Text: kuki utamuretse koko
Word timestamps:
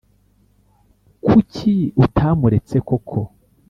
kuki 1.27 1.75
utamuretse 2.05 2.75
koko 2.87 3.19